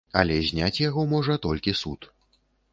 [0.19, 2.11] Але зняць яго можа толькі суд.